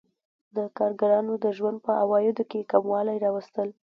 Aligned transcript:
د 0.55 0.57
کارګرانو 0.77 1.33
د 1.43 1.45
ژوند 1.57 1.77
په 1.85 1.91
عوایدو 2.01 2.43
کې 2.51 2.67
کموالی 2.71 3.17
راوستل 3.25 3.69